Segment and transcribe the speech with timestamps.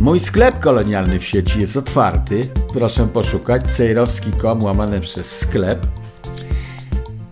[0.00, 2.48] Mój sklep kolonialny w sieci jest otwarty.
[2.72, 5.86] Proszę poszukać cejrowski.com łamane przez sklep.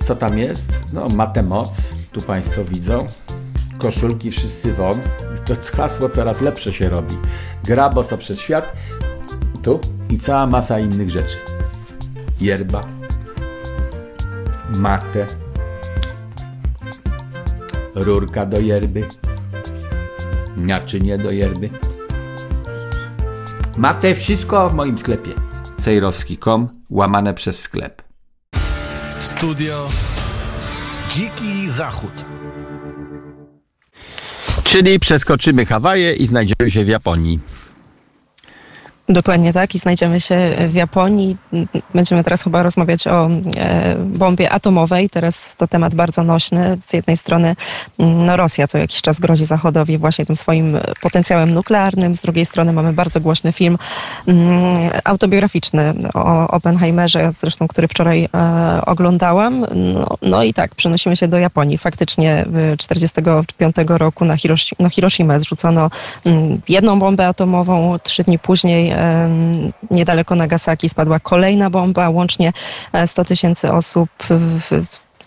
[0.01, 0.73] Co tam jest?
[0.93, 1.89] No, matę moc.
[2.13, 3.07] Tu Państwo widzą.
[3.79, 5.01] Koszulki wszyscy won.
[5.47, 7.17] To hasło coraz lepsze się robi.
[7.65, 8.73] Gra boso przed świat.
[9.63, 9.81] Tu
[10.11, 11.37] i cała masa innych rzeczy.
[12.41, 12.83] Yerba.
[14.75, 15.27] Matę.
[17.95, 19.05] Rurka do yerby.
[20.57, 21.88] Naczynie do yerby.
[23.79, 25.31] Matę wszystko w moim sklepie.
[25.81, 28.03] Cejrowski.com łamane przez sklep.
[29.19, 29.89] Studio
[31.11, 32.25] Dziki Zachód.
[34.65, 37.41] Czyli przeskoczymy Hawaje i znajdziemy się w Japonii.
[39.11, 41.37] Dokładnie tak i znajdziemy się w Japonii.
[41.95, 45.11] Będziemy teraz chyba rozmawiać o e, bombie atomowej.
[45.11, 46.77] Teraz to temat bardzo nośny.
[46.87, 47.57] Z jednej strony
[47.99, 52.17] mm, no, Rosja co jakiś czas grozi Zachodowi właśnie tym swoim potencjałem nuklearnym.
[52.17, 53.79] Z drugiej strony mamy bardzo głośny film
[54.27, 54.71] mm,
[55.05, 59.67] autobiograficzny o Oppenheimerze, zresztą który wczoraj e, oglądałam.
[59.75, 61.79] No, no, i tak, przenosimy się do Japonii.
[61.79, 62.45] Faktycznie
[62.79, 65.91] 1945 roku na, Hiroshi, na zrzucono
[66.25, 67.99] mm, jedną bombę atomową.
[68.03, 68.98] Trzy dni później
[69.91, 72.53] niedaleko Nagasaki spadła kolejna bomba, łącznie
[73.07, 74.11] 100 e, tysięcy osób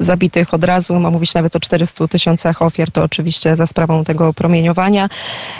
[0.03, 0.99] zabitych od razu.
[0.99, 5.09] Ma mówić nawet o 400 tysiącach ofiar, to oczywiście za sprawą tego promieniowania.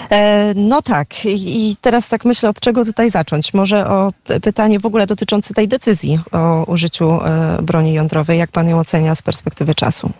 [0.09, 3.54] E, no tak, i teraz tak myślę, od czego tutaj zacząć?
[3.54, 8.39] Może o pytanie w ogóle dotyczące tej decyzji o użyciu e, broni jądrowej.
[8.39, 10.12] Jak pan ją ocenia z perspektywy czasu?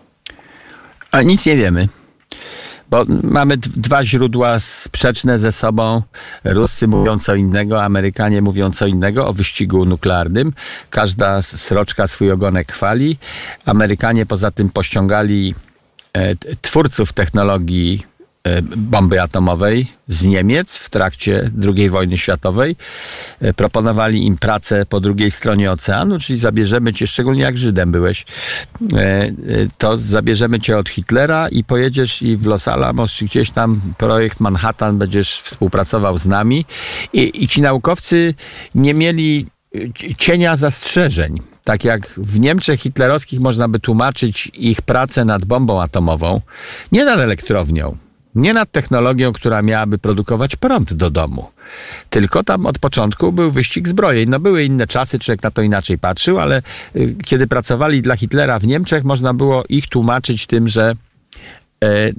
[1.12, 1.88] A nic nie wiemy.
[2.92, 6.02] Bo mamy dwa źródła sprzeczne ze sobą.
[6.44, 10.54] Ruscy mówią co innego, Amerykanie mówią co innego o wyścigu nuklearnym.
[10.90, 13.18] Każda sroczka swój ogonek chwali.
[13.66, 15.56] Amerykanie poza tym pościągali
[16.14, 18.11] e, twórców technologii
[18.78, 22.76] bomby atomowej z Niemiec w trakcie II wojny światowej.
[23.42, 28.26] E, proponowali im pracę po drugiej stronie oceanu, czyli zabierzemy cię, szczególnie jak Żydem byłeś,
[28.94, 29.32] e,
[29.78, 34.40] to zabierzemy cię od Hitlera i pojedziesz i w Los Alamos, czy gdzieś tam projekt
[34.40, 36.66] Manhattan będziesz współpracował z nami.
[37.14, 38.34] I, i ci naukowcy
[38.76, 39.48] nie mieli
[40.18, 41.42] cienia zastrzeżeń.
[41.64, 46.42] Tak jak w Niemczech hitlerowskich można by tłumaczyć ich pracę nad bombą atomową,
[46.92, 47.98] nie nad elektrownią,
[48.36, 51.50] nie nad technologią, która miałaby produkować prąd do domu.
[52.10, 54.30] Tylko tam od początku był wyścig zbrojeń.
[54.30, 56.62] No były inne czasy, człowiek na to inaczej patrzył, ale
[56.96, 60.96] y, kiedy pracowali dla Hitlera w Niemczech, można było ich tłumaczyć tym, że
[61.84, 62.12] e,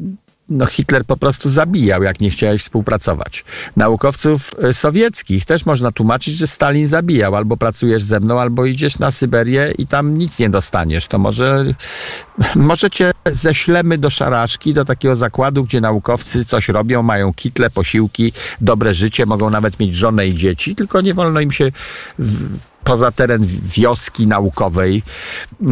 [0.52, 3.44] no Hitler po prostu zabijał, jak nie chciałeś współpracować.
[3.76, 7.36] Naukowców e, sowieckich też można tłumaczyć, że Stalin zabijał.
[7.36, 11.06] Albo pracujesz ze mną, albo idziesz na Syberię i tam nic nie dostaniesz.
[11.06, 11.64] To może,
[12.56, 18.32] może cię ześlemy do szaraszki, do takiego zakładu, gdzie naukowcy coś robią, mają kitle, posiłki,
[18.60, 21.72] dobre życie, mogą nawet mieć żonę i dzieci, tylko nie wolno im się
[22.18, 25.02] w, poza teren wioski naukowej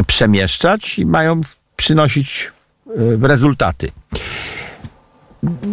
[0.06, 1.40] przemieszczać i mają
[1.76, 2.50] przynosić
[2.86, 3.90] e, rezultaty.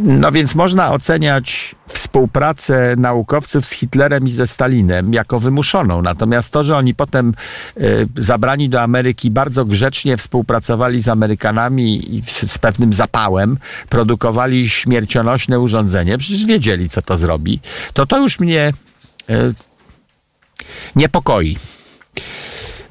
[0.04, 6.02] No więc można oceniać współpracę naukowców z Hitlerem i ze Stalinem jako wymuszoną.
[6.02, 7.34] Natomiast to, że oni potem
[7.78, 13.58] y, zabrani do Ameryki bardzo grzecznie współpracowali z Amerykanami i z pewnym zapałem
[13.90, 17.60] produkowali śmiercionośne urządzenie, przecież wiedzieli, co to zrobi,
[17.94, 18.74] to to już mnie
[19.30, 19.54] y,
[20.96, 21.58] niepokoi.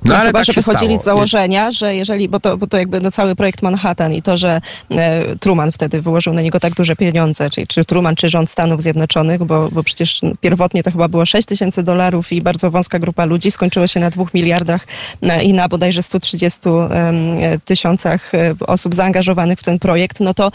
[0.07, 2.79] No, no ale chyba, tak że wychodzili z założenia, że jeżeli, bo to, bo to
[2.79, 6.75] jakby no, cały projekt Manhattan i to, że e, Truman wtedy wyłożył na niego tak
[6.75, 11.09] duże pieniądze, czyli czy Truman, czy rząd Stanów Zjednoczonych, bo, bo przecież pierwotnie to chyba
[11.09, 14.87] było 6 tysięcy dolarów i bardzo wąska grupa ludzi, skończyło się na 2 miliardach
[15.23, 18.33] e, i na bodajże 130 e, tysiącach
[18.67, 20.51] osób zaangażowanych w ten projekt, no to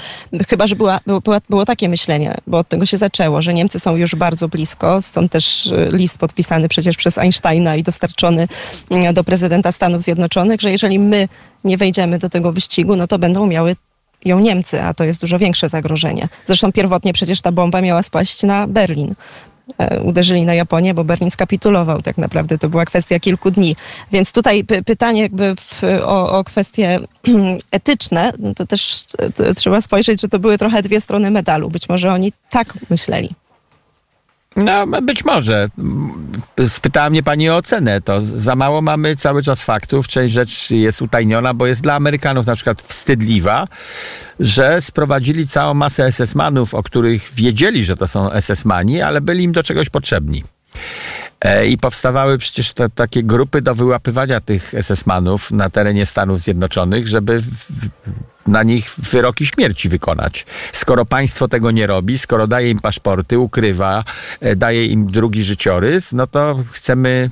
[0.47, 3.95] chyba, że była, była, było takie myślenie, bo od tego się zaczęło, że Niemcy są
[3.95, 8.47] już bardzo blisko, stąd też e, list podpisany przecież przez Einsteina i dostarczony
[8.91, 11.27] mm, do prezydenta prezydenta Stanów Zjednoczonych, że jeżeli my
[11.63, 13.75] nie wejdziemy do tego wyścigu, no to będą miały
[14.25, 16.27] ją Niemcy, a to jest dużo większe zagrożenie.
[16.45, 19.13] Zresztą pierwotnie przecież ta bomba miała spaść na Berlin.
[19.77, 22.57] E, uderzyli na Japonię, bo Berlin skapitulował tak naprawdę.
[22.57, 23.75] To była kwestia kilku dni.
[24.11, 26.99] Więc tutaj pytanie jakby w, o, o kwestie
[27.71, 29.03] etyczne, no to też
[29.35, 31.69] to trzeba spojrzeć, że to były trochę dwie strony medalu.
[31.69, 33.29] Być może oni tak myśleli.
[34.55, 35.69] No, być może.
[36.67, 38.01] Spytała mnie pani o ocenę.
[38.01, 40.07] To za mało mamy cały czas faktów.
[40.07, 43.67] Część rzeczy jest utajniona, bo jest dla Amerykanów na przykład wstydliwa,
[44.39, 49.51] że sprowadzili całą masę SS-manów, o których wiedzieli, że to są SS-mani, ale byli im
[49.51, 50.43] do czegoś potrzebni.
[51.41, 57.07] E, I powstawały przecież te, takie grupy do wyłapywania tych SS-manów na terenie Stanów Zjednoczonych,
[57.07, 57.65] żeby w,
[58.47, 60.45] na nich wyroki śmierci wykonać.
[60.73, 64.03] Skoro państwo tego nie robi, skoro daje im paszporty, ukrywa,
[64.39, 67.29] e, daje im drugi życiorys, no to chcemy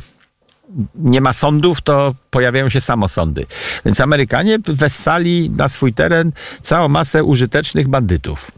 [0.95, 3.45] nie ma sądów, to pojawiają się samosądy.
[3.85, 8.51] Więc Amerykanie wessali na swój teren całą masę użytecznych bandytów.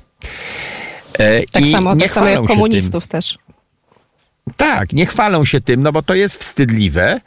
[1.13, 3.11] E, tak I samo, tak samo jak komunistów tym.
[3.11, 3.37] też.
[4.61, 7.21] Tak, nie chwalą się tym, no bo to jest wstydliwe,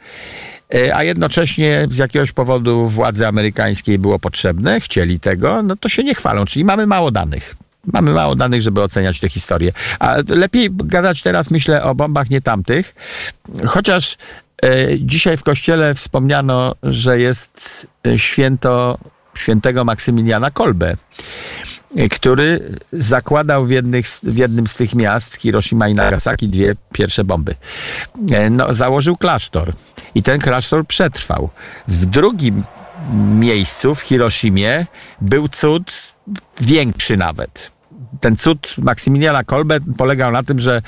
[0.75, 6.03] e, a jednocześnie z jakiegoś powodu władze amerykańskiej było potrzebne, chcieli tego, no to się
[6.03, 7.55] nie chwalą, czyli mamy mało danych.
[7.93, 9.71] Mamy mało danych, żeby oceniać tę historię.
[9.99, 12.95] A lepiej gadać teraz, myślę, o bombach nie tamtych,
[13.65, 14.17] chociaż
[14.63, 14.67] e,
[14.99, 18.97] dzisiaj w kościele wspomniano, że jest święto
[19.37, 20.97] świętego Maksymiliana Kolbe
[22.11, 27.55] który zakładał w, jednych, w jednym z tych miast, Hiroshima i Nagasaki, dwie pierwsze bomby.
[28.31, 29.73] E, no, założył klasztor
[30.15, 31.49] i ten klasztor przetrwał.
[31.87, 32.63] W drugim
[33.39, 34.85] miejscu, w Hiroshimie,
[35.21, 35.91] był cud
[36.61, 37.71] większy nawet.
[38.21, 40.81] Ten cud Maksymiliana Kolbe polegał na tym, że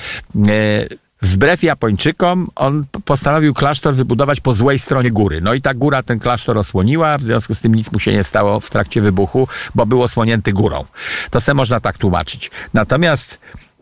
[0.48, 5.40] e, Wbrew Japończykom, on postanowił klasztor wybudować po złej stronie góry.
[5.40, 8.24] No i ta góra ten klasztor osłoniła, w związku z tym nic mu się nie
[8.24, 10.84] stało w trakcie wybuchu, bo był osłonięty górą.
[11.30, 12.50] To se można tak tłumaczyć.
[12.74, 13.38] Natomiast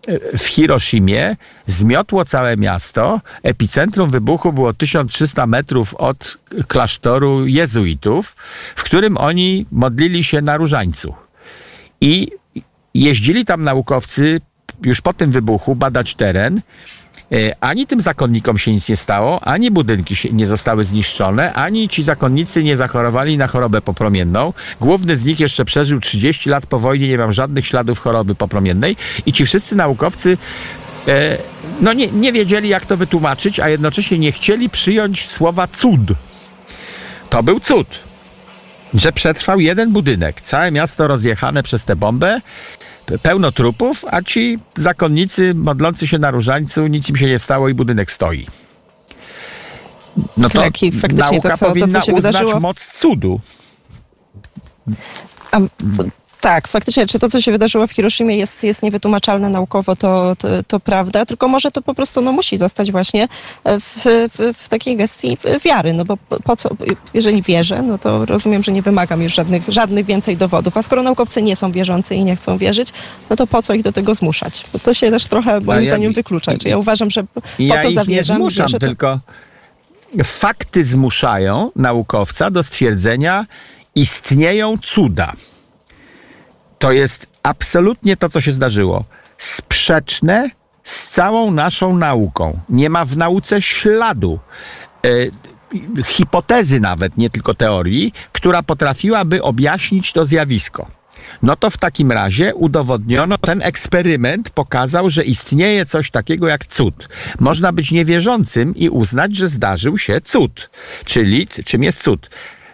[0.08, 1.36] e, w Hiroshimie
[1.66, 3.20] zmiotło całe miasto.
[3.42, 6.38] Epicentrum wybuchu było 1300 metrów od
[6.68, 8.36] klasztoru jezuitów,
[8.76, 11.14] w którym oni modlili się na różańcu.
[12.00, 12.30] I
[12.94, 14.40] jeździli tam naukowcy
[14.82, 16.60] już po tym wybuchu badać teren
[17.61, 22.64] ani tym zakonnikom się nic nie stało, ani budynki nie zostały zniszczone, ani ci zakonnicy
[22.64, 24.52] nie zachorowali na chorobę popromienną.
[24.81, 28.96] Główny z nich jeszcze przeżył 30 lat po wojnie, nie mam żadnych śladów choroby popromiennej
[29.26, 30.38] i ci wszyscy naukowcy
[31.08, 31.38] e,
[31.81, 36.00] no nie, nie wiedzieli jak to wytłumaczyć, a jednocześnie nie chcieli przyjąć słowa cud.
[37.31, 37.87] To był cud,
[38.94, 42.40] że przetrwał jeden budynek, całe miasto rozjechane przez tę bombę
[43.23, 47.75] pełno trupów, a ci zakonnicy modlący się na różańcu, nic im się nie stało i
[47.75, 48.47] budynek stoi.
[50.37, 50.73] No to tak,
[51.14, 52.61] nauka to, co, powinna to, uznać wydarzyło...
[52.61, 53.41] moc cudu.
[55.53, 55.61] A,
[56.46, 60.48] tak, faktycznie, czy to, co się wydarzyło w Hiroshimie jest, jest niewytłumaczalne naukowo, to, to,
[60.62, 63.28] to prawda, tylko może to po prostu no, musi zostać właśnie
[63.64, 66.70] w, w, w takiej gestii wiary, no bo po co,
[67.14, 71.02] jeżeli wierzę, no to rozumiem, że nie wymagam już żadnych, żadnych więcej dowodów, a skoro
[71.02, 72.88] naukowcy nie są wierzący i nie chcą wierzyć,
[73.31, 74.64] no to po co ich do tego zmuszać?
[74.72, 76.58] Bo to się też trochę moim ja, zdaniem wyklucza.
[76.58, 78.37] Czy ja uważam, że po ja to zawierzam.
[78.37, 79.20] nie zmuszam, tylko
[80.25, 83.46] fakty zmuszają naukowca do stwierdzenia,
[83.94, 85.32] istnieją cuda
[86.78, 89.05] to jest absolutnie to, co się zdarzyło.
[89.38, 90.50] Sprzeczne
[90.84, 92.58] z całą naszą nauką.
[92.69, 94.38] Nie ma w nauce śladu.
[95.05, 95.08] E,
[96.05, 100.87] hipotezy nawet, nie tylko teorii, która potrafiłaby objaśnić to zjawisko.
[101.43, 107.08] No to w takim razie udowodniono, ten eksperyment pokazał, że istnieje coś takiego jak cud.
[107.40, 110.70] Można być niewierzącym i uznać, że zdarzył się cud.
[111.05, 112.31] Czyli czym jest cud?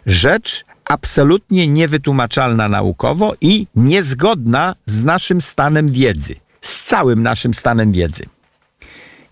[0.07, 8.25] Rzecz absolutnie niewytłumaczalna naukowo i niezgodna z naszym stanem wiedzy, z całym naszym stanem wiedzy.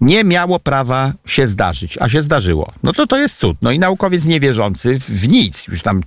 [0.00, 2.72] Nie miało prawa się zdarzyć, a się zdarzyło.
[2.82, 3.56] No to to jest cud.
[3.62, 6.02] No i naukowiec niewierzący w nic, już tam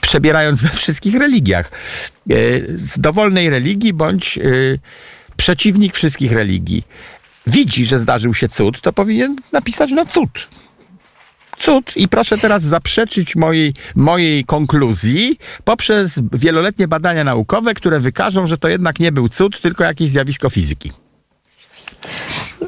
[0.00, 2.34] przebierając we wszystkich religiach, e,
[2.76, 4.42] z dowolnej religii bądź e,
[5.36, 6.84] przeciwnik wszystkich religii,
[7.46, 10.48] widzi, że zdarzył się cud, to powinien napisać no cud
[11.60, 18.58] cud i proszę teraz zaprzeczyć mojej, mojej konkluzji poprzez wieloletnie badania naukowe, które wykażą, że
[18.58, 20.92] to jednak nie był cud, tylko jakieś zjawisko fizyki.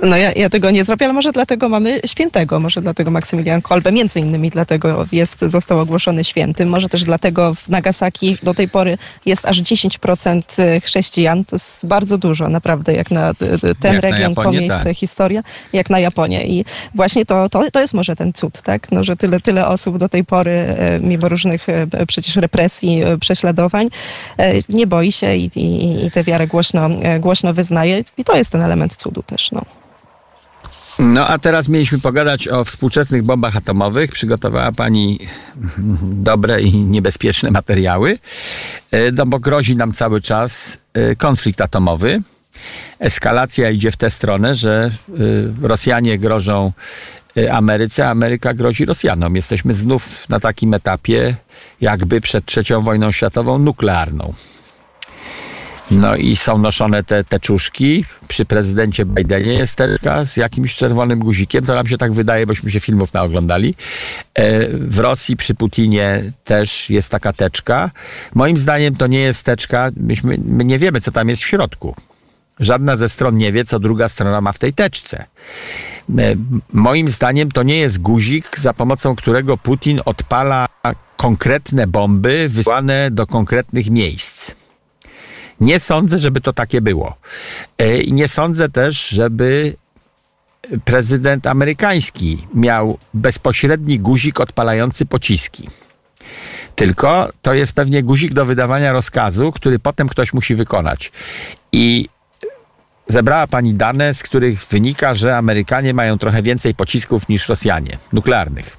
[0.02, 3.92] No ja, ja, tego nie zrobię, ale może dlatego mamy świętego, może dlatego Maksymilian Kolbe,
[3.92, 8.98] między innymi dlatego jest, został ogłoszony świętym, może też dlatego w Nagasaki do tej pory
[9.26, 10.42] jest aż 10%
[10.80, 13.34] chrześcijan, to jest bardzo dużo naprawdę, jak na
[13.80, 14.96] ten jak region, na Japonię, to miejsce, tak.
[14.96, 19.04] historia, jak na Japonię i właśnie to, to, to jest może ten cud, tak, no,
[19.04, 23.88] że tyle, tyle osób do tej pory, e, mimo różnych e, przecież represji, e, prześladowań,
[24.68, 28.62] nie boi się i, i, i tę wiarę głośno, głośno wyznaje i to jest ten
[28.62, 29.81] element cudu też, no.
[30.98, 34.10] No a teraz mieliśmy pogadać o współczesnych bombach atomowych.
[34.10, 35.18] Przygotowała Pani
[36.02, 38.18] dobre i niebezpieczne materiały,
[38.90, 42.22] e, no bo grozi nam cały czas e, konflikt atomowy.
[42.98, 44.90] Eskalacja idzie w tę stronę, że
[45.62, 46.72] e, Rosjanie grożą
[47.52, 49.36] Ameryce, Ameryka grozi Rosjanom.
[49.36, 51.34] Jesteśmy znów na takim etapie,
[51.80, 54.34] jakby przed trzecią wojną światową nuklearną.
[55.92, 58.04] No i są noszone te teczuszki.
[58.28, 61.66] Przy prezydencie Bidenie jest teczka z jakimś czerwonym guzikiem.
[61.66, 63.74] To nam się tak wydaje, bośmy się filmów naoglądali.
[64.34, 67.90] E, w Rosji przy Putinie też jest taka teczka.
[68.34, 69.90] Moim zdaniem to nie jest teczka.
[69.96, 71.94] Myśmy, my nie wiemy, co tam jest w środku.
[72.60, 75.24] Żadna ze stron nie wie, co druga strona ma w tej teczce.
[76.18, 76.34] E,
[76.72, 80.68] moim zdaniem to nie jest guzik, za pomocą którego Putin odpala
[81.16, 84.61] konkretne bomby wysłane do konkretnych miejsc.
[85.62, 87.16] Nie sądzę, żeby to takie było.
[87.78, 89.76] E, I nie sądzę też, żeby
[90.84, 95.68] prezydent amerykański miał bezpośredni guzik odpalający pociski.
[96.76, 101.12] Tylko to jest pewnie guzik do wydawania rozkazu, który potem ktoś musi wykonać.
[101.72, 102.08] I
[103.08, 108.76] zebrała pani dane, z których wynika, że Amerykanie mają trochę więcej pocisków niż Rosjanie, nuklearnych.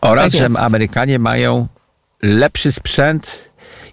[0.00, 1.68] Oraz, tak że Amerykanie mają
[2.22, 3.49] lepszy sprzęt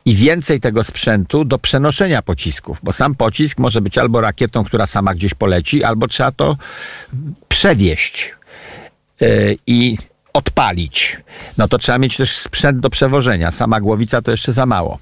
[0.07, 4.85] i więcej tego sprzętu do przenoszenia pocisków, bo sam pocisk może być albo rakietą, która
[4.85, 6.57] sama gdzieś poleci, albo trzeba to
[7.49, 8.35] przewieźć
[9.19, 9.97] yy, i
[10.33, 11.17] odpalić.
[11.57, 13.51] No to trzeba mieć też sprzęt do przewożenia.
[13.51, 14.99] Sama głowica to jeszcze za mało.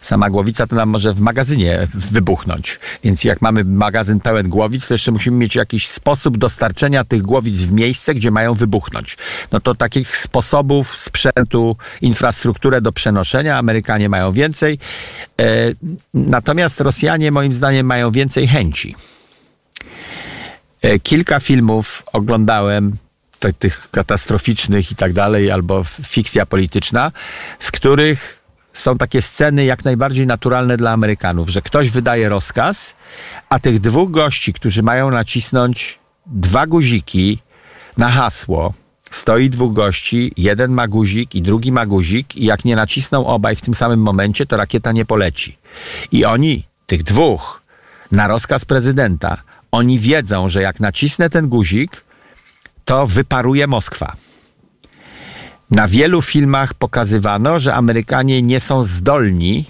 [0.00, 2.80] Sama głowica to nam może w magazynie wybuchnąć.
[3.04, 7.56] Więc jak mamy magazyn pełen głowic, to jeszcze musimy mieć jakiś sposób dostarczenia tych głowic
[7.56, 9.16] w miejsce, gdzie mają wybuchnąć.
[9.52, 14.78] No to takich sposobów sprzętu, infrastrukturę do przenoszenia Amerykanie mają więcej.
[15.40, 15.44] E,
[16.14, 18.96] natomiast Rosjanie moim zdaniem mają więcej chęci.
[20.82, 22.96] E, kilka filmów oglądałem
[23.52, 27.12] tych katastroficznych i tak dalej, albo fikcja polityczna,
[27.58, 28.43] w których
[28.74, 32.94] są takie sceny jak najbardziej naturalne dla Amerykanów, że ktoś wydaje rozkaz,
[33.48, 37.38] a tych dwóch gości, którzy mają nacisnąć dwa guziki
[37.96, 38.74] na hasło,
[39.10, 43.56] stoi dwóch gości, jeden ma guzik i drugi ma guzik i jak nie nacisną obaj
[43.56, 45.58] w tym samym momencie, to rakieta nie poleci.
[46.12, 47.62] I oni, tych dwóch,
[48.12, 49.36] na rozkaz prezydenta,
[49.72, 52.04] oni wiedzą, że jak nacisnę ten guzik,
[52.84, 54.16] to wyparuje Moskwa.
[55.74, 59.64] Na wielu filmach pokazywano, że Amerykanie nie są zdolni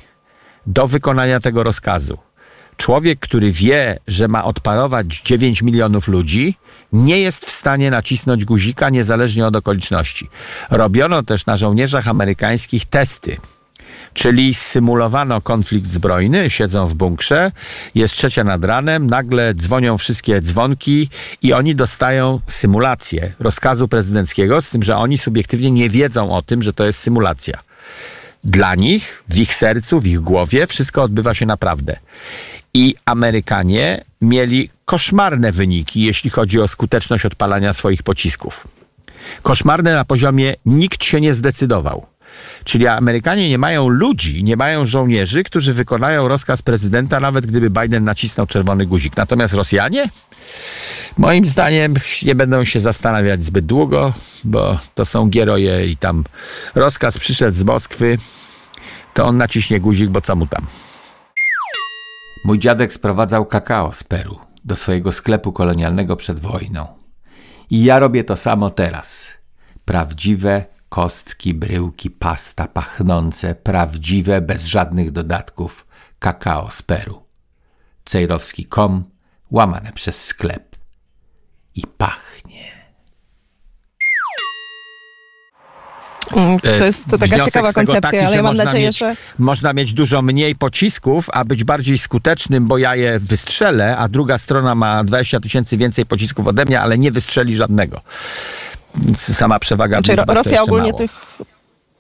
[0.67, 2.19] do wykonania tego rozkazu.
[2.77, 6.57] Człowiek, który wie, że ma odparować 9 milionów ludzi,
[6.93, 10.29] nie jest w stanie nacisnąć guzika niezależnie od okoliczności.
[10.71, 13.37] Robiono też na żołnierzach amerykańskich testy
[14.15, 17.53] Czyli symulowano konflikt zbrojny, siedzą w bunkrze,
[17.95, 21.09] jest trzecia nad ranem, nagle dzwonią wszystkie dzwonki
[21.43, 26.63] i oni dostają symulację rozkazu prezydenckiego, z tym, że oni subiektywnie nie wiedzą o tym,
[26.63, 27.59] że to jest symulacja.
[28.45, 31.97] Dla nich, w ich sercu, w ich głowie, wszystko odbywa się naprawdę.
[32.75, 38.69] I Amerykanie mieli koszmarne wyniki, jeśli chodzi o skuteczność odpalania swoich pocisków.
[39.43, 42.07] Koszmarne na poziomie nikt się nie zdecydował.
[42.65, 48.05] Czyli Amerykanie nie mają ludzi, nie mają żołnierzy, którzy wykonają rozkaz prezydenta, nawet gdyby Biden
[48.05, 49.17] nacisnął czerwony guzik.
[49.17, 50.09] Natomiast Rosjanie,
[51.19, 54.13] moim zdaniem, nie będą się zastanawiać zbyt długo,
[54.45, 56.25] bo to są gieroje i tam
[56.75, 58.19] rozkaz przyszedł z Moskwy,
[59.15, 60.67] to on naciśnie guzik, bo co mu tam.
[62.45, 66.87] Mój dziadek sprowadzał kakao z Peru do swojego sklepu kolonialnego przed wojną.
[67.71, 69.27] I ja robię to samo teraz.
[69.85, 70.65] Prawdziwe,
[70.95, 75.87] kostki, bryłki, pasta pachnące, prawdziwe, bez żadnych dodatków,
[76.19, 77.23] kakao z Peru.
[78.05, 79.05] Cejrowski.com,
[79.51, 80.77] łamane przez sklep.
[81.75, 82.71] I pachnie.
[86.33, 89.17] Mm, to e, jest to taka ciekawa koncepcja, taki, ale ja mam nadzieję, mieć, że.
[89.39, 94.39] Można mieć dużo mniej pocisków, a być bardziej skutecznym, bo ja je wystrzelę, a druga
[94.39, 98.01] strona ma 20 tysięcy więcej pocisków ode mnie, ale nie wystrzeli żadnego
[99.17, 100.99] sama przewaga znaczy, Rosja ogólnie mało.
[100.99, 101.37] tych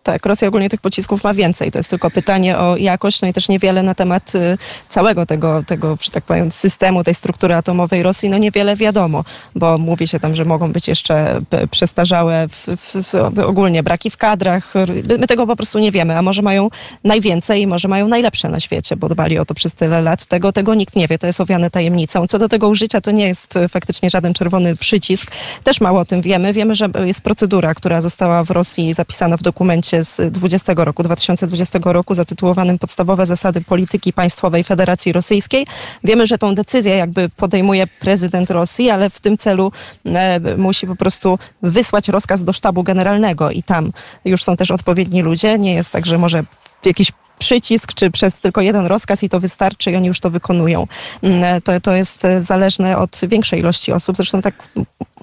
[0.04, 1.70] tak, Rosja ogólnie tych pocisków ma więcej.
[1.70, 4.58] To jest tylko pytanie o jakość, no i też niewiele na temat y,
[4.88, 9.78] całego tego, tego, że tak powiem, systemu, tej struktury atomowej Rosji, no niewiele wiadomo, bo
[9.78, 12.94] mówi się tam, że mogą być jeszcze przestarzałe w, w,
[13.34, 14.74] w, ogólnie braki w kadrach.
[15.18, 16.68] My tego po prostu nie wiemy, a może mają
[17.04, 20.26] najwięcej i może mają najlepsze na świecie, bo dbali o to przez tyle lat.
[20.26, 22.26] Tego, tego nikt nie wie, to jest owiane tajemnicą.
[22.26, 25.30] Co do tego użycia, to nie jest faktycznie żaden czerwony przycisk.
[25.64, 26.52] Też mało o tym wiemy.
[26.52, 31.78] Wiemy, że jest procedura, która została w Rosji zapisana w dokumencie z 20 roku, 2020
[31.84, 35.66] roku zatytułowanym Podstawowe zasady polityki państwowej Federacji Rosyjskiej.
[36.04, 39.72] Wiemy, że tą decyzję jakby podejmuje prezydent Rosji, ale w tym celu
[40.06, 43.92] e, musi po prostu wysłać rozkaz do sztabu generalnego i tam
[44.24, 45.58] już są też odpowiedni ludzie.
[45.58, 46.44] Nie jest tak, że może
[46.84, 47.12] jakiś
[47.44, 50.86] przycisk, czy przez tylko jeden rozkaz i to wystarczy i oni już to wykonują.
[51.22, 54.16] Mm, to, to jest zależne od większej ilości osób.
[54.16, 54.54] Zresztą tak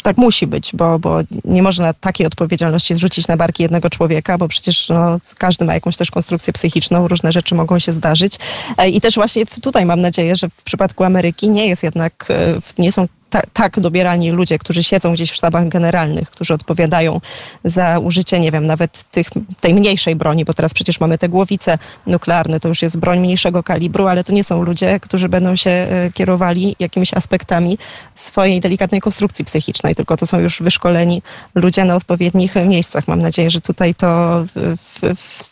[0.04, 4.48] tak musi być, bo, bo nie można takiej odpowiedzialności zrzucić na barki jednego człowieka, bo
[4.48, 8.34] przecież no, każdy ma jakąś też konstrukcję psychiczną, różne rzeczy mogą się zdarzyć.
[8.78, 12.82] E, I też właśnie tutaj mam nadzieję, że w przypadku Ameryki nie jest jednak, e,
[12.82, 17.22] nie są ta, tak dobierani ludzie, którzy siedzą gdzieś w sztabach generalnych, którzy odpowiadają
[17.64, 19.28] za użycie, nie wiem, nawet tych,
[19.60, 23.64] tej mniejszej broni, bo teraz przecież mamy te głowice nuklearne, to już jest broń mniejszego
[23.64, 27.78] kalibru, ale to nie są ludzie, którzy będą się e, kierowali jakimiś aspektami
[28.16, 31.22] swojej delikatnej konstrukcji psychicznej, tylko to są już wyszkoleni
[31.56, 33.08] ludzie na odpowiednich miejscach.
[33.08, 35.51] Mam nadzieję, że tutaj to w, w,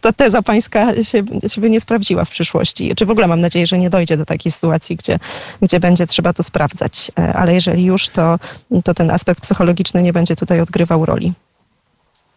[0.00, 2.94] ta teza pańska się, się by nie sprawdziła w przyszłości.
[2.96, 5.18] Czy w ogóle mam nadzieję, że nie dojdzie do takiej sytuacji, gdzie,
[5.62, 7.12] gdzie będzie trzeba to sprawdzać.
[7.18, 8.38] E, ale jeżeli już, to,
[8.84, 11.32] to ten aspekt psychologiczny nie będzie tutaj odgrywał roli.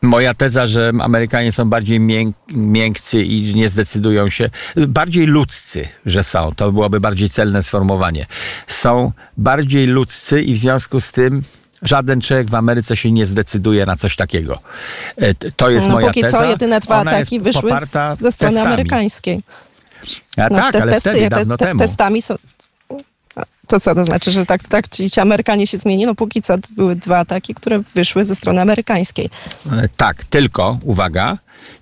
[0.02, 4.50] Moja teza, że Amerykanie są bardziej mięk, miękcy i nie zdecydują się,
[4.88, 8.26] bardziej ludzcy, że są, to byłoby bardziej celne sformułowanie.
[8.68, 11.44] Są bardziej ludzcy i w związku z tym
[11.86, 14.60] Żaden człowiek w Ameryce się nie zdecyduje na coś takiego.
[15.18, 16.38] E, to jest no, moja póki teza.
[16.38, 18.58] co jedyne dwa Ona ataki wyszły z, ze strony testami.
[18.58, 19.44] amerykańskiej.
[20.38, 21.80] A no, tak, te, ale testy, wtedy, dawno te, te, temu.
[21.80, 22.36] Testami są...
[23.68, 26.06] To co to znaczy, że tak, tak ci, ci Amerykanie się zmieni?
[26.06, 29.30] No póki co były dwa ataki, które wyszły ze strony amerykańskiej.
[29.72, 31.38] E, tak, tylko, uwaga,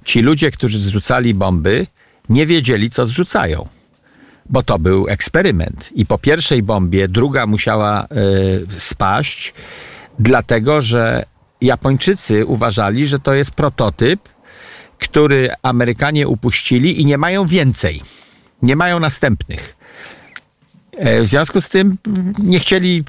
[0.05, 1.87] ci ludzie, którzy zrzucali bomby,
[2.29, 3.67] nie wiedzieli, co zrzucają
[4.49, 5.89] bo to był eksperyment.
[5.95, 9.53] I po pierwszej bombie druga musiała y, spaść,
[10.19, 11.25] dlatego że
[11.61, 14.19] Japończycy uważali, że to jest prototyp,
[14.99, 18.01] który Amerykanie upuścili i nie mają więcej.
[18.61, 19.75] Nie mają następnych.
[20.91, 21.97] E, w związku z tym
[22.39, 23.03] nie chcieli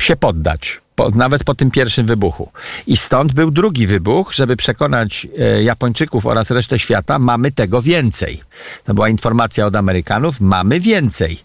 [0.00, 2.52] się poddać po, nawet po tym pierwszym wybuchu.
[2.86, 8.42] I stąd był drugi wybuch, żeby przekonać e, Japończyków oraz resztę świata, mamy tego więcej.
[8.84, 11.38] To była informacja od Amerykanów, mamy więcej.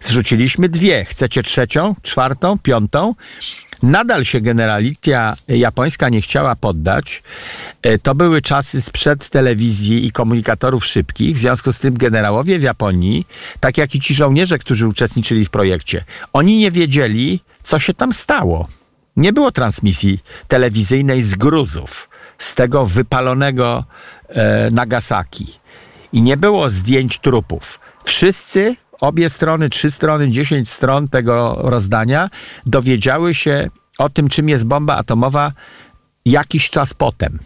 [0.00, 1.04] Zrzuciliśmy dwie.
[1.04, 3.14] Chcecie trzecią, czwartą, piątą?
[3.82, 7.22] Nadal się generalitia japońska nie chciała poddać.
[7.82, 11.36] E, to były czasy sprzed telewizji i komunikatorów szybkich.
[11.36, 13.26] W związku z tym generałowie w Japonii,
[13.60, 18.12] tak jak i ci żołnierze, którzy uczestniczyli w projekcie, oni nie wiedzieli, co się tam
[18.12, 18.68] stało.
[19.16, 23.84] Nie było transmisji telewizyjnej z gruzów, z tego wypalonego
[24.28, 25.58] e, Nagasaki.
[26.12, 27.80] I nie było zdjęć trupów.
[28.04, 28.76] Wszyscy,
[29.08, 32.30] obie strony, trzy strony, dziesięć stron tego rozdania,
[32.66, 35.52] dowiedziały się o tym, czym jest bomba atomowa
[36.24, 37.38] jakiś czas potem.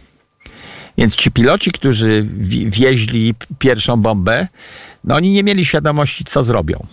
[0.97, 2.25] Więc ci piloci, którzy
[2.65, 4.47] wieźli pierwszą bombę,
[5.03, 6.87] no oni nie mieli świadomości, co zrobią.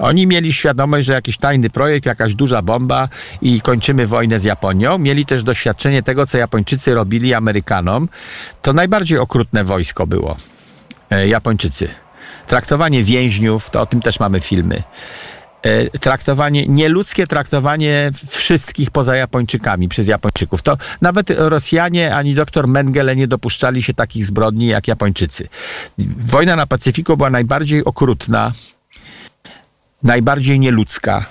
[0.00, 3.08] Oni mieli świadomość, że jakiś tajny projekt, jakaś duża bomba
[3.42, 4.98] i kończymy wojnę z Japonią.
[4.98, 8.08] Mieli też doświadczenie tego, co Japończycy robili Amerykanom.
[8.62, 10.36] To najbardziej okrutne wojsko było.
[11.10, 11.88] E, Japończycy.
[12.48, 14.82] Traktowanie więźniów, to o tym też mamy filmy.
[15.62, 20.62] E, traktowanie, nieludzkie traktowanie wszystkich poza Japończykami przez Japończyków.
[20.62, 25.48] To nawet Rosjanie ani doktor Mengele nie dopuszczali się takich zbrodni jak Japończycy.
[26.28, 28.52] Wojna na Pacyfiku była najbardziej okrutna
[30.02, 31.26] najbardziej nieludzka.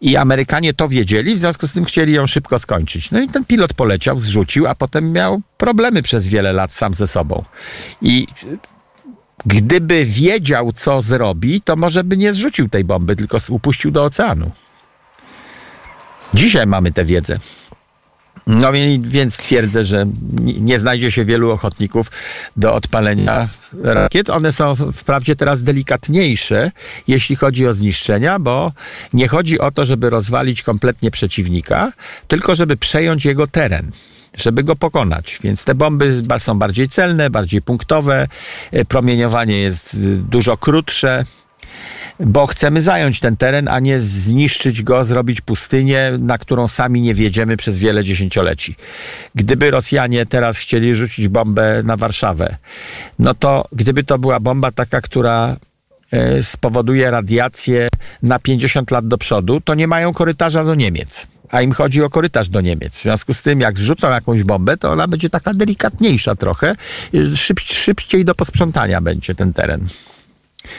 [0.00, 3.10] I Amerykanie to wiedzieli, w związku z tym chcieli ją szybko skończyć.
[3.10, 7.06] No i ten pilot poleciał, zrzucił, a potem miał problemy przez wiele lat sam ze
[7.06, 7.44] sobą.
[8.02, 8.26] I
[9.46, 14.50] gdyby wiedział, co zrobi, to może by nie zrzucił tej bomby, tylko upuścił do oceanu.
[16.34, 17.38] Dzisiaj mamy tę wiedzę.
[18.46, 18.72] No
[19.02, 20.06] więc twierdzę, że
[20.60, 22.10] nie znajdzie się wielu ochotników
[22.56, 23.48] do odpalenia
[23.82, 24.30] rakiet.
[24.30, 26.70] One są wprawdzie teraz delikatniejsze,
[27.08, 28.72] jeśli chodzi o zniszczenia, bo
[29.12, 31.92] nie chodzi o to, żeby rozwalić kompletnie przeciwnika,
[32.28, 33.90] tylko żeby przejąć jego teren
[34.38, 35.38] żeby go pokonać.
[35.42, 38.28] Więc te bomby są bardziej celne, bardziej punktowe,
[38.88, 41.24] promieniowanie jest dużo krótsze,
[42.20, 47.14] bo chcemy zająć ten teren, a nie zniszczyć go, zrobić pustynię, na którą sami nie
[47.14, 48.74] wiedziemy przez wiele dziesięcioleci.
[49.34, 52.56] Gdyby Rosjanie teraz chcieli rzucić bombę na Warszawę,
[53.18, 55.56] no to gdyby to była bomba taka, która
[56.10, 57.88] e, spowoduje radiację
[58.22, 62.10] na 50 lat do przodu, to nie mają korytarza do Niemiec a im chodzi o
[62.10, 62.98] korytarz do Niemiec.
[62.98, 66.74] W związku z tym, jak zrzucą jakąś bombę, to ona będzie taka delikatniejsza trochę,
[67.58, 69.88] szybciej do posprzątania będzie ten teren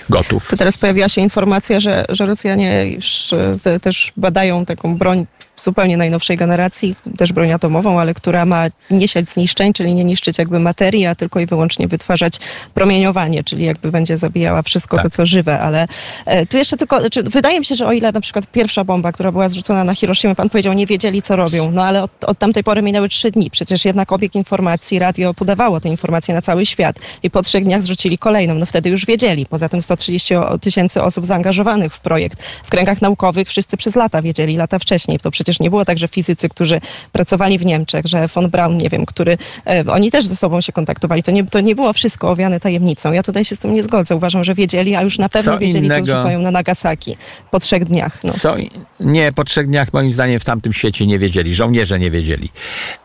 [0.09, 0.49] gotów.
[0.49, 5.25] To teraz pojawiła się informacja, że, że Rosjanie już e, te, też badają taką broń
[5.61, 10.37] zupełnie najnowszej generacji, też broń atomową, ale która ma nie siać zniszczeń, czyli nie niszczyć
[10.37, 12.33] jakby materii, a tylko i wyłącznie wytwarzać
[12.73, 15.03] promieniowanie, czyli jakby będzie zabijała wszystko tak.
[15.03, 15.87] to, co żywe, ale
[16.25, 19.11] e, tu jeszcze tylko, znaczy, wydaje mi się, że o ile na przykład pierwsza bomba,
[19.11, 22.39] która była zrzucona na Hiroshima, pan powiedział, nie wiedzieli, co robią, no ale od, od
[22.39, 26.65] tamtej pory minęły trzy dni, przecież jednak obieg informacji, radio podawało te informacje na cały
[26.65, 31.03] świat i po trzech dniach zrzucili kolejną, no wtedy już wiedzieli, poza tym 130 tysięcy
[31.03, 35.48] osób zaangażowanych w projekt, w kręgach naukowych wszyscy przez lata wiedzieli, lata wcześniej, to przecież
[35.59, 36.81] nie było tak, że fizycy, którzy
[37.11, 40.71] pracowali w Niemczech, że von Braun, nie wiem, który, e, oni też ze sobą się
[40.71, 43.13] kontaktowali, to nie, to nie było wszystko owiane tajemnicą.
[43.13, 44.15] Ja tutaj się z tym nie zgodzę.
[44.15, 46.05] Uważam, że wiedzieli, a już na pewno co wiedzieli, innego...
[46.05, 47.17] co zrzucają na Nagasaki
[47.51, 48.23] po trzech dniach.
[48.23, 48.33] No.
[48.33, 48.55] Co...
[48.99, 51.53] Nie, po trzech dniach moim zdaniem w tamtym świecie nie wiedzieli.
[51.53, 52.49] Żołnierze nie wiedzieli.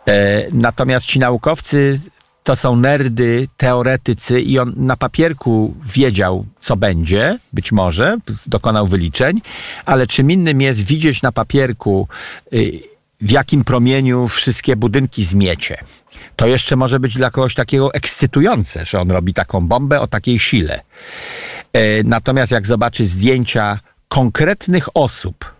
[0.09, 2.01] E, natomiast ci naukowcy
[2.45, 9.41] to są nerdy, teoretycy i on na papierku wiedział, co będzie, być może, dokonał wyliczeń,
[9.85, 12.09] ale czym innym jest widzieć na papierku,
[12.53, 12.81] y,
[13.21, 15.79] w jakim promieniu wszystkie budynki zmiecie.
[16.37, 20.39] To jeszcze może być dla kogoś takiego ekscytujące, że on robi taką bombę o takiej
[20.39, 20.81] sile.
[21.73, 23.79] E, natomiast jak zobaczy zdjęcia
[24.09, 25.55] konkretnych osób,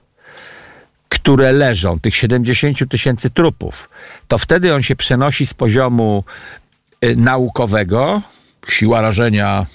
[1.09, 3.91] które leżą, tych 70 tysięcy trupów,
[4.29, 6.25] to wtedy on się przenosi z poziomu
[7.17, 8.23] naukowego,
[8.69, 9.67] siła rażenia,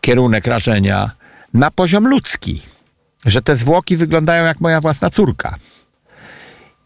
[0.00, 1.10] kierunek rażenia,
[1.54, 2.62] na poziom ludzki.
[3.26, 5.56] Że te zwłoki wyglądają jak moja własna córka.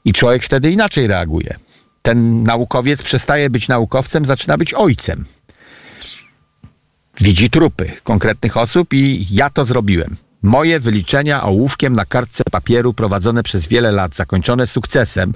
[0.04, 1.56] I człowiek wtedy inaczej reaguje.
[2.02, 5.24] Ten naukowiec przestaje być naukowcem, zaczyna być ojcem.
[7.20, 10.16] Widzi trupy konkretnych osób i ja to zrobiłem.
[10.42, 15.34] Moje wyliczenia ołówkiem na kartce papieru prowadzone przez wiele lat, zakończone sukcesem,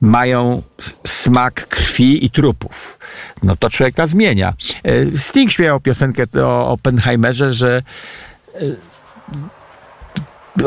[0.00, 0.62] mają
[1.06, 2.98] smak krwi i trupów.
[3.42, 4.54] No to człowieka zmienia.
[4.84, 7.82] E, Sting śpiewał piosenkę o Oppenheimerze, że
[8.54, 8.60] e,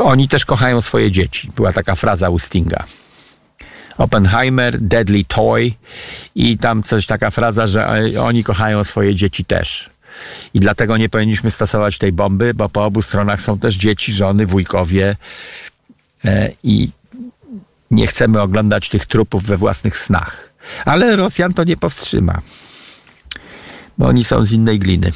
[0.02, 1.52] oni też kochają swoje dzieci.
[1.56, 2.84] Była taka fraza u Stinga.
[3.98, 5.74] Oppenheimer, Deadly Toy
[6.36, 7.88] i tam coś taka fraza, że
[8.22, 9.90] oni kochają swoje dzieci też.
[10.54, 14.46] I dlatego nie powinniśmy stosować tej bomby, bo po obu stronach są też dzieci, żony,
[14.46, 15.16] wujkowie
[16.26, 16.90] e, i
[17.92, 20.54] nie chcemy oglądać tych trupów we własnych snach.
[20.86, 22.42] Ale Rosjan to nie powstrzyma,
[23.98, 25.12] bo oni są z innej gliny.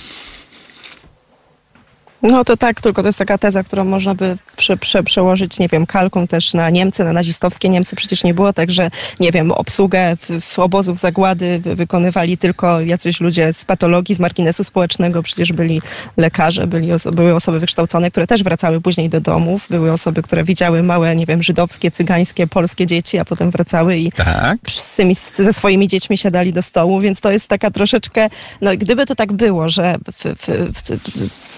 [2.23, 5.67] No to tak, tylko to jest taka teza, którą można by prze, prze, przełożyć, nie
[5.67, 7.95] wiem, kalką też na Niemcy, na nazistowskie Niemcy.
[7.95, 13.21] Przecież nie było tak, że, nie wiem, obsługę w, w obozów zagłady wykonywali tylko jacyś
[13.21, 15.23] ludzie z patologii, z marginesu społecznego.
[15.23, 15.81] Przecież byli
[16.17, 19.67] lekarze, byli oso były osoby wykształcone, które też wracały później do domów.
[19.69, 24.11] Były osoby, które widziały małe, nie wiem, żydowskie, cygańskie, polskie dzieci, a potem wracały i
[24.11, 24.57] tak.
[24.67, 28.29] z tymi, ze swoimi dziećmi siadali do stołu, więc to jest taka troszeczkę,
[28.61, 30.71] no gdyby to tak było, że w, w,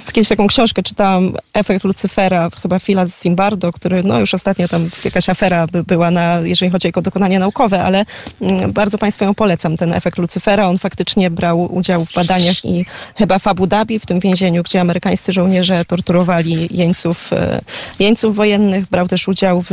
[0.06, 4.68] w, kiedyś taką książkę czytałam, Efekt Lucyfera, chyba Fila z Zimbardo, który no już ostatnio
[4.68, 8.06] tam jakaś afera by była, na, jeżeli chodzi o dokonania naukowe, ale
[8.42, 10.68] mm, bardzo Państwu ją polecam, ten Efekt Lucyfera.
[10.68, 12.86] On faktycznie brał udział w badaniach i
[13.16, 17.62] chyba w Abu Dhabi, w tym więzieniu, gdzie amerykańscy żołnierze torturowali jeńców, e,
[18.00, 18.86] jeńców wojennych.
[18.90, 19.70] Brał też udział w,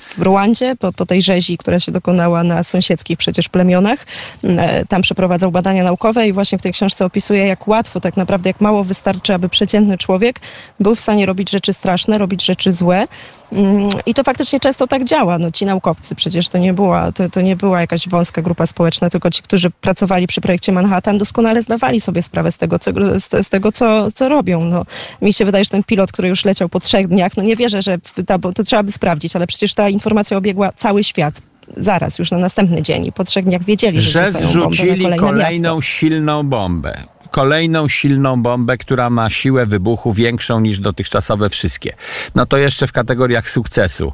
[0.00, 4.06] w Ruandzie, po, po tej rzezi, która się dokonała na sąsiedzkich przecież plemionach.
[4.44, 8.50] E, tam przeprowadzał badania naukowe i właśnie w tej książce opisuje, jak łatwo, tak naprawdę,
[8.50, 10.40] jak mało wystarczy, aby przeciętny człowiek człowiek
[10.80, 13.06] był w stanie robić rzeczy straszne, robić rzeczy złe.
[13.52, 15.38] Mm, I to faktycznie często tak działa.
[15.38, 19.10] No, ci naukowcy przecież to nie, była, to, to nie była jakaś wąska grupa społeczna,
[19.10, 23.46] tylko ci, którzy pracowali przy projekcie Manhattan, doskonale zdawali sobie sprawę z tego, co, z,
[23.46, 24.64] z tego, co, co robią.
[24.64, 24.84] No,
[25.22, 27.82] mi się wydaje, że ten pilot, który już leciał po trzech dniach, no nie wierzę,
[27.82, 31.34] że ta, bo to trzeba by sprawdzić, ale przecież ta informacja obiegła cały świat
[31.76, 33.12] zaraz, już na następny dzień.
[33.12, 35.80] Po trzech dniach wiedzieli, że, że zrzucili kolejną miasto.
[35.80, 41.96] silną bombę kolejną silną bombę, która ma siłę wybuchu większą niż dotychczasowe wszystkie.
[42.34, 44.12] No to jeszcze w kategoriach sukcesu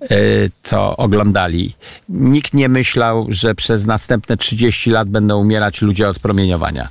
[0.00, 1.74] yy, to oglądali.
[2.08, 6.88] Nikt nie myślał, że przez następne 30 lat będą umierać ludzie od promieniowania.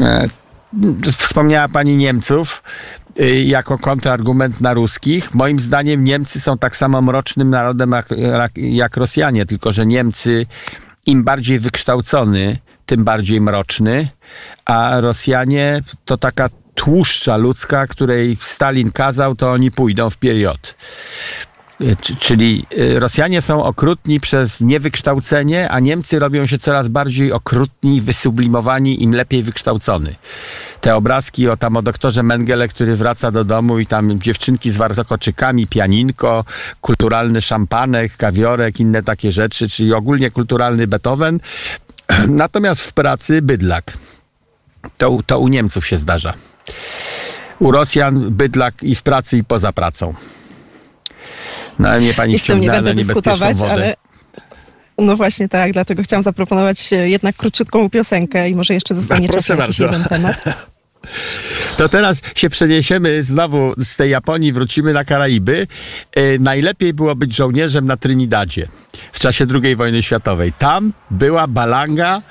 [0.00, 2.62] Yy, wspomniała pani Niemców
[3.20, 5.34] y, jako kontrargument na ruskich.
[5.34, 8.08] Moim zdaniem Niemcy są tak samo mrocznym narodem jak,
[8.56, 10.46] jak Rosjanie, tylko że Niemcy
[11.06, 14.08] im bardziej wykształcony, tym bardziej mroczny,
[14.64, 20.74] a Rosjanie to taka tłuszcza ludzka, której Stalin kazał, to oni pójdą w period.
[22.20, 29.02] Czyli y, Rosjanie są okrutni przez niewykształcenie, a Niemcy robią się coraz bardziej okrutni, wysublimowani,
[29.02, 30.14] im lepiej wykształcony.
[30.80, 34.76] Te obrazki o tam o doktorze Mengele, który wraca do domu i tam dziewczynki z
[34.76, 36.44] wartokoczykami, pianinko,
[36.80, 41.40] kulturalny szampanek, kawiorek, inne takie rzeczy, czyli ogólnie kulturalny Beethoven,
[42.28, 43.98] Natomiast w pracy bydlak.
[44.98, 46.32] To, to u Niemców się zdarza.
[47.58, 50.14] U Rosjan bydlak i w pracy, i poza pracą.
[51.78, 53.72] No ale nie pani ściągnęła na niebezpieczną wodę.
[53.72, 53.94] Ale...
[54.98, 59.56] No właśnie tak, dlatego chciałam zaproponować jednak króciutką piosenkę i może jeszcze zostanie czas na
[59.56, 60.44] jakiś jeden temat.
[61.76, 65.66] To teraz się przeniesiemy znowu z tej Japonii, wrócimy na Karaiby.
[66.12, 68.68] E, najlepiej było być żołnierzem na Trinidadzie
[69.12, 70.52] w czasie II wojny światowej.
[70.52, 72.22] Tam była balanga.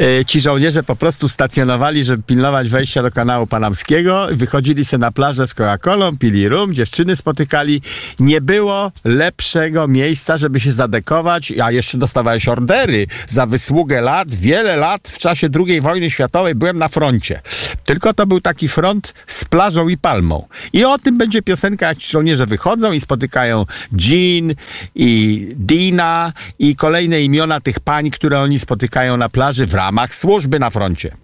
[0.00, 4.28] E, ci żołnierze po prostu stacjonowali, żeby pilnować wejścia do kanału panamskiego.
[4.30, 7.82] Wychodzili sobie na plażę z Coca-Colą, pili rum, dziewczyny spotykali.
[8.20, 14.76] Nie było lepszego miejsca, żeby się zadekować, a jeszcze dostawałeś ordery za wysługę lat, wiele
[14.76, 17.40] lat w czasie II wojny światowej byłem na froncie.
[17.84, 20.46] Tylko to był taki front z plażą i palmą.
[20.72, 23.66] I o tym będzie piosenka, jak ci żołnierze wychodzą i spotykają
[24.08, 24.54] Jean
[24.94, 30.58] i Dina i kolejne imiona tych pań, które oni spotykają na plaży w ramach służby
[30.58, 31.16] na froncie.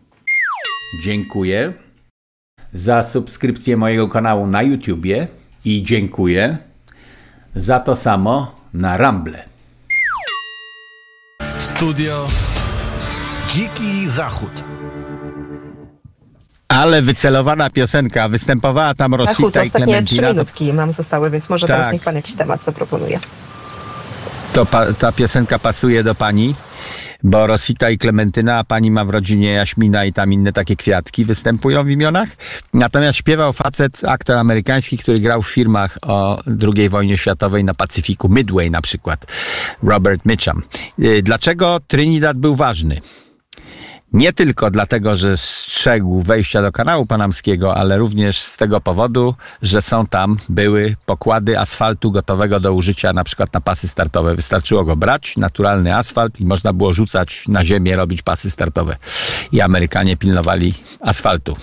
[1.02, 1.72] Dziękuję
[2.72, 5.28] za subskrypcję mojego kanału na YouTubie
[5.64, 6.58] i dziękuję
[7.54, 9.44] za to samo na Ramble.
[11.58, 12.26] Studio
[13.50, 14.64] Dziki Zachód.
[16.68, 20.22] Ale wycelowana piosenka, występowała tam Rosita i Klementina.
[20.22, 21.76] trzy minutki nam zostały, więc może tak.
[21.76, 23.20] teraz niech pan jakiś temat zaproponuje.
[24.58, 24.66] To
[24.98, 26.54] ta piosenka pasuje do pani,
[27.22, 31.24] bo Rosita i Klementyna, a pani ma w rodzinie Jaśmina i tam inne takie kwiatki
[31.24, 32.28] występują w imionach.
[32.74, 36.42] Natomiast śpiewał facet, aktor amerykański, który grał w filmach o
[36.76, 39.26] II wojnie światowej na Pacyfiku, Midway na przykład,
[39.82, 40.62] Robert Mitchum.
[40.98, 43.00] Y, dlaczego Trinidad był ważny?
[44.12, 49.82] Nie tylko dlatego, że strzegł wejścia do kanału panamskiego, ale również z tego powodu, że
[49.82, 54.34] są tam, były pokłady asfaltu gotowego do użycia na przykład na pasy startowe.
[54.34, 58.96] Wystarczyło go brać, naturalny asfalt i można było rzucać na ziemię, robić pasy startowe.
[59.52, 61.56] I Amerykanie pilnowali asfaltu.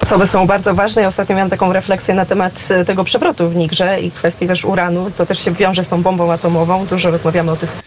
[0.00, 1.02] Osoby są bardzo ważne.
[1.02, 4.64] Ja ostatnio miałam taką refleksję na temat e, tego przewrotu w Nigrze i kwestii też
[4.64, 5.10] uranu.
[5.16, 6.86] To też się wiąże z tą bombą atomową.
[6.86, 7.82] Dużo rozmawiamy o tych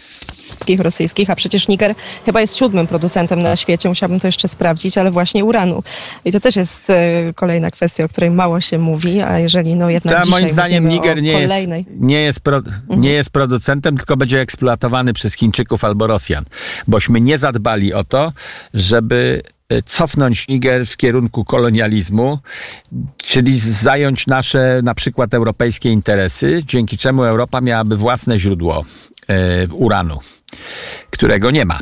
[0.78, 1.94] rosyjskich, a przecież Niger
[2.26, 5.82] chyba jest siódmym producentem na świecie, musiałabym to jeszcze sprawdzić, ale właśnie uranu.
[6.24, 9.90] I to też jest e, kolejna kwestia, o której mało się mówi, a jeżeli no
[9.90, 11.54] jednak Ta, moim zdaniem Niger nie jest,
[12.00, 13.00] nie, jest pro, mhm.
[13.00, 16.44] nie jest producentem, tylko będzie eksploatowany przez Chińczyków albo Rosjan,
[16.88, 18.32] bośmy nie zadbali o to,
[18.74, 22.38] żeby e, cofnąć Niger w kierunku kolonializmu,
[23.16, 28.84] czyli zająć nasze na przykład europejskie interesy, dzięki czemu Europa miałaby własne źródło
[29.72, 30.18] uranu
[31.20, 31.78] którego nie ma.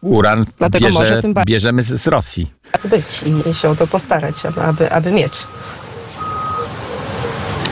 [0.00, 0.46] Uran
[0.80, 2.52] bierze, bierzemy z, z Rosji.
[2.90, 5.46] Być i się o to postarać, aby, aby mieć.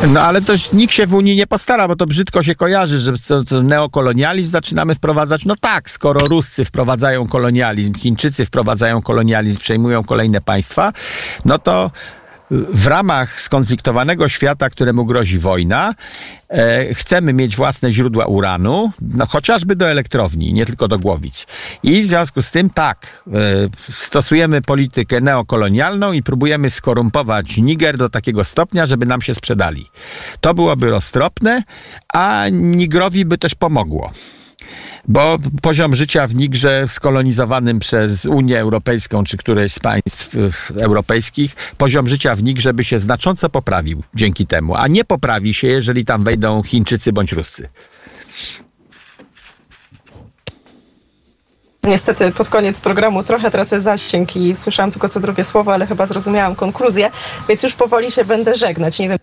[0.07, 3.13] No ale to nikt się w Unii nie postara, bo to brzydko się kojarzy, że
[3.29, 5.45] to, to neokolonializm zaczynamy wprowadzać.
[5.45, 10.93] No tak, skoro Ruscy wprowadzają kolonializm, Chińczycy wprowadzają kolonializm, przejmują kolejne państwa,
[11.45, 11.91] no to
[12.51, 15.95] w ramach skonfliktowanego świata, któremu grozi wojna,
[16.49, 21.47] e, chcemy mieć własne źródła uranu, no chociażby do elektrowni, nie tylko do głowic.
[21.83, 23.33] I w związku z tym tak, e,
[23.93, 29.91] stosujemy politykę neokolonialną i próbujemy skorumpować Niger do takiego stopnia, żeby nam się sprzedali.
[30.41, 31.63] To byłoby roztropne,
[32.13, 34.13] a Nigrowi by też pomogło
[35.09, 41.57] bo poziom życia w Nigrze skolonizowanym przez Unię Europejską czy któreś z państw e, europejskich,
[41.79, 46.05] poziom życia w Nigrze by się znacząco poprawił dzięki temu, a nie poprawi się, jeżeli
[46.05, 47.69] tam wejdą Chińczycy bądź Ruscy.
[51.83, 56.07] Niestety pod koniec programu trochę tracę zasięg i słyszałam tylko co drugie słowo, ale chyba
[56.07, 57.11] zrozumiałam konkluzję,
[57.49, 58.99] więc już powoli się będę żegnać.
[58.99, 59.19] Nie wiem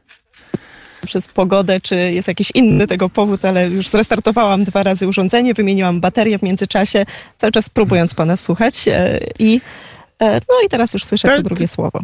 [1.05, 6.01] przez pogodę, czy jest jakiś inny tego powód, ale już zrestartowałam dwa razy urządzenie, wymieniłam
[6.01, 7.05] baterię w międzyczasie,
[7.37, 9.61] cały czas próbując pana słuchać e, i
[10.21, 11.99] e, no i teraz już słyszę co drugie słowo.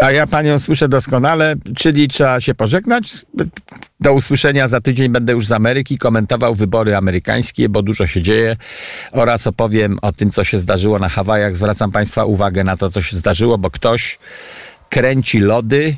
[0.00, 3.26] A ja panią słyszę doskonale, czyli trzeba się pożegnać.
[4.00, 8.56] Do usłyszenia za tydzień będę już z Ameryki komentował wybory amerykańskie, bo dużo się dzieje
[9.12, 11.56] oraz opowiem o tym, co się zdarzyło na Hawajach.
[11.56, 14.18] Zwracam Państwa uwagę na to, co się zdarzyło, bo ktoś
[14.90, 15.96] kręci lody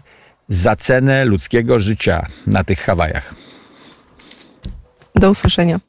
[0.49, 3.35] za cenę ludzkiego życia na tych Hawajach.
[5.15, 5.81] Do usłyszenia.